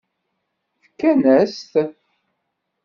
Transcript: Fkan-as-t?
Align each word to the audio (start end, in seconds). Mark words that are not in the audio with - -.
Fkan-as-t? 0.83 1.73